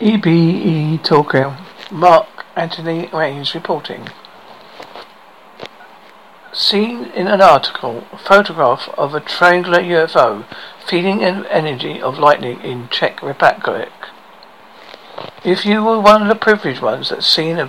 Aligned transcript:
EBE 0.00 1.02
Tokyo. 1.02 1.56
Mark 1.90 2.26
Antony 2.56 3.08
Raines 3.12 3.54
reporting. 3.54 4.08
Seen 6.52 7.06
in 7.12 7.26
an 7.26 7.40
article, 7.40 8.04
a 8.12 8.18
photograph 8.18 8.88
of 8.98 9.14
a 9.14 9.20
triangular 9.20 9.78
UFO 9.78 10.44
feeding 10.86 11.22
an 11.22 11.46
energy 11.46 12.02
of 12.02 12.18
lightning 12.18 12.60
in 12.60 12.88
Czech 12.88 13.22
Republic. 13.22 13.92
If 15.44 15.66
you 15.66 15.84
were 15.84 16.00
one 16.00 16.22
of 16.22 16.28
the 16.28 16.36
privileged 16.36 16.80
ones 16.80 17.10
that's 17.10 17.26
seen 17.26 17.58
a 17.58 17.66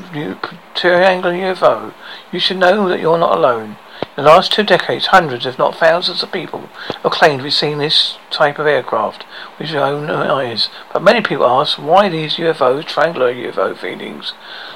triangular 0.75 1.36
UFO, 1.36 1.93
you 2.31 2.39
should 2.39 2.55
know 2.55 2.88
that 2.88 3.02
you're 3.02 3.17
not 3.17 3.38
alone. 3.38 3.75
In 4.16 4.23
the 4.23 4.29
last 4.29 4.54
two 4.54 4.63
decades, 4.63 5.07
hundreds, 5.07 5.45
if 5.45 5.57
not 5.57 5.75
thousands 5.75 6.23
of 6.23 6.31
people 6.31 6.70
have 7.03 7.11
claimed 7.11 7.39
to 7.39 7.43
have 7.43 7.53
seen 7.53 7.80
this 7.80 8.17
type 8.30 8.59
of 8.59 8.66
aircraft 8.66 9.25
with 9.59 9.71
their 9.71 9.84
own 9.84 10.09
uh, 10.09 10.34
eyes. 10.34 10.70
But 10.93 11.03
many 11.03 11.20
people 11.20 11.45
ask 11.45 11.77
why 11.77 12.07
these 12.07 12.38
UFOs, 12.38 12.85
triangular 12.85 13.34
UFO 13.34 13.77
feedings, 13.77 14.31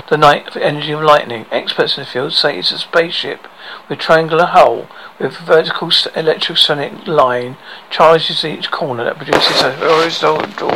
the 0.10 0.18
night 0.18 0.50
of 0.50 0.58
energy 0.58 0.92
of 0.92 1.02
lightning. 1.02 1.46
Experts 1.52 1.98
in 1.98 2.04
the 2.04 2.10
field 2.10 2.34
say 2.34 2.60
it's 2.60 2.74
a 2.74 2.80
spaceship 2.80 3.48
with 3.88 4.00
triangular 4.00 4.48
hull 4.48 4.90
with 5.20 5.38
vertical 5.38 5.88
electrosonic 5.88 7.08
line 7.08 7.56
charges 7.90 8.44
each 8.44 8.70
corner 8.72 9.06
that 9.06 9.16
produces 9.16 9.62
a 9.62 9.74
horizontal 9.78 10.72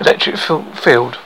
electric 0.00 0.36
field 0.38 1.18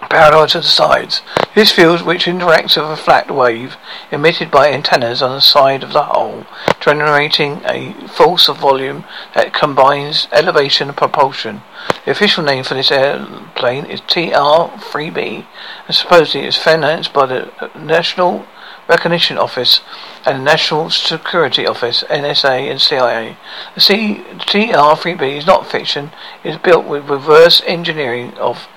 parallel 0.00 0.46
to 0.48 0.58
the 0.58 0.64
sides. 0.64 1.22
This 1.54 1.72
field, 1.72 2.02
which 2.02 2.26
interacts 2.26 2.76
with 2.76 2.90
a 2.90 3.02
flat 3.02 3.30
wave 3.30 3.76
emitted 4.10 4.50
by 4.50 4.70
antennas 4.70 5.22
on 5.22 5.34
the 5.34 5.40
side 5.40 5.82
of 5.82 5.92
the 5.92 6.04
hull, 6.04 6.46
generating 6.80 7.62
a 7.64 7.94
force 8.08 8.48
of 8.48 8.58
volume 8.58 9.04
that 9.34 9.54
combines 9.54 10.28
elevation 10.32 10.88
and 10.88 10.96
propulsion. 10.96 11.62
The 12.04 12.10
official 12.10 12.44
name 12.44 12.64
for 12.64 12.74
this 12.74 12.90
airplane 12.90 13.86
is 13.86 14.00
TR-3B, 14.00 15.46
and 15.86 15.96
supposedly 15.96 16.46
is 16.46 16.56
financed 16.56 17.12
by 17.12 17.26
the 17.26 17.70
National 17.74 18.46
Reconnaissance 18.88 19.40
Office 19.40 19.80
and 20.24 20.40
the 20.40 20.44
National 20.44 20.90
Security 20.90 21.66
Office, 21.66 22.04
NSA 22.08 22.70
and 22.70 22.80
CIA. 22.80 23.36
The 23.74 23.80
TR-3B 23.80 25.38
is 25.38 25.46
not 25.46 25.66
fiction. 25.66 26.12
It 26.44 26.50
is 26.50 26.58
built 26.58 26.86
with 26.86 27.08
reverse 27.08 27.62
engineering 27.66 28.34
of 28.38 28.68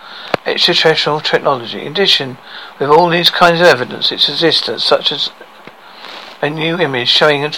extraterrestrial 0.45 1.19
technology. 1.19 1.81
In 1.81 1.91
addition, 1.91 2.37
with 2.79 2.89
all 2.89 3.09
these 3.09 3.29
kinds 3.29 3.61
of 3.61 3.67
evidence, 3.67 4.11
its 4.11 4.29
existence, 4.29 4.83
such 4.83 5.11
as 5.11 5.29
a 6.41 6.49
new 6.49 6.77
image 6.77 7.09
showing 7.09 7.43
a 7.43 7.51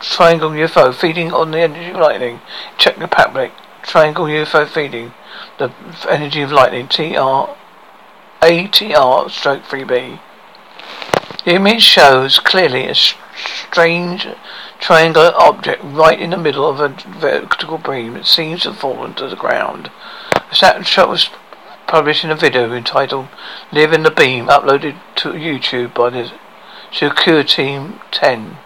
triangle 0.00 0.50
UFO 0.50 0.92
feeding 0.94 1.32
on 1.32 1.50
the 1.50 1.60
energy 1.60 1.90
of 1.90 1.96
lightning, 1.96 2.40
Czech 2.78 2.98
Republic, 2.98 3.52
triangle 3.82 4.26
UFO 4.26 4.66
feeding 4.66 5.12
the 5.58 5.72
energy 6.08 6.42
of 6.42 6.50
lightning, 6.50 6.88
TR, 6.88 7.54
ATR 8.42 9.30
stroke 9.30 9.62
3B. 9.64 10.18
The 11.44 11.54
image 11.54 11.82
shows 11.82 12.38
clearly 12.38 12.86
a 12.86 12.94
strange 12.94 14.28
triangular 14.78 15.32
object 15.34 15.82
right 15.82 16.20
in 16.20 16.30
the 16.30 16.36
middle 16.36 16.68
of 16.68 16.78
a 16.78 16.88
vertical 17.18 17.78
beam. 17.78 18.14
It 18.14 18.26
seems 18.26 18.62
to 18.62 18.70
have 18.70 18.78
fallen 18.78 19.14
to 19.14 19.28
the 19.28 19.34
ground. 19.34 19.90
The 20.32 20.54
snapshot 20.54 21.08
was 21.08 21.30
published 21.88 22.22
in 22.22 22.30
a 22.30 22.36
video 22.36 22.72
entitled 22.72 23.26
Live 23.72 23.92
in 23.92 24.04
the 24.04 24.12
Beam, 24.12 24.46
uploaded 24.46 25.00
to 25.16 25.32
YouTube 25.32 25.94
by 25.94 26.10
the 26.10 26.30
Secure 26.92 27.42
Team 27.42 27.98
10 28.12 28.58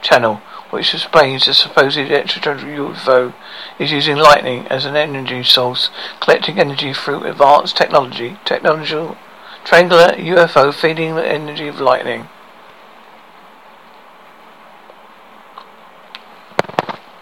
channel, 0.00 0.36
which 0.70 0.94
explains 0.94 1.46
the 1.46 1.54
supposed 1.54 1.98
extraterrestrial 1.98 2.90
UFO 2.90 3.34
is 3.80 3.90
using 3.90 4.18
lightning 4.18 4.68
as 4.68 4.84
an 4.84 4.94
energy 4.94 5.42
source, 5.42 5.90
collecting 6.20 6.60
energy 6.60 6.94
through 6.94 7.24
advanced 7.24 7.76
technology, 7.76 8.38
technological 8.44 9.16
triangular 9.64 10.08
UFO 10.08 10.72
feeding 10.72 11.14
the 11.14 11.26
energy 11.26 11.68
of 11.68 11.80
lightning. 11.80 12.28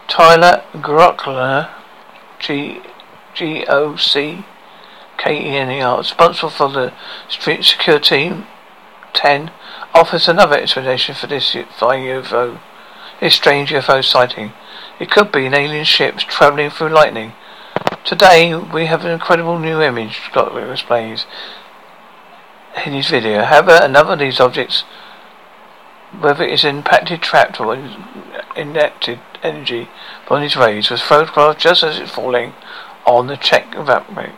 Tyler 0.09 0.65
Glockner, 0.75 1.71
G 2.39 2.81
G 3.35 3.65
O 3.69 3.97
C 3.97 4.45
KENER, 5.17 5.99
responsible 5.99 6.51
for 6.51 6.69
the 6.69 6.93
Street 7.29 7.65
Secure 7.65 8.01
Team 8.01 8.45
10, 9.15 9.51
offers 9.95 10.27
another 10.27 10.59
explanation 10.59 11.15
for 11.15 11.29
this 11.29 11.57
flying 11.79 12.05
UFO, 12.05 12.59
this 13.21 13.35
strange 13.35 13.71
UFO 13.71 14.05
sighting. 14.05 14.53
It 14.99 15.11
could 15.11 15.31
be 15.31 15.47
an 15.47 15.55
alien 15.55 15.85
ship 15.85 16.17
traveling 16.19 16.71
through 16.71 16.89
lightning. 16.89 17.33
Today, 18.05 18.55
we 18.55 18.87
have 18.87 19.05
an 19.05 19.13
incredible 19.13 19.59
new 19.59 19.81
image, 19.81 20.17
Glockner 20.33 20.73
explains 20.73 21.25
in 22.87 22.93
his 22.93 23.09
video. 23.09 23.45
However, 23.45 23.79
another 23.83 24.15
of 24.15 24.19
these 24.19 24.41
objects, 24.41 24.85
whether 26.19 26.45
it 26.45 26.53
is 26.53 26.65
impacted, 26.65 27.23
trapped, 27.23 27.61
or 27.61 27.75
injected 28.57 29.21
energy 29.43 29.89
from 30.27 30.43
these 30.43 30.57
rays, 30.57 30.91
was 30.91 31.01
photographed 31.01 31.61
just 31.61 31.83
as 31.83 31.99
it's 31.99 32.11
falling 32.11 32.55
on 33.07 33.27
the 33.27 33.37
Czech 33.37 33.75
Republic. 33.77 34.33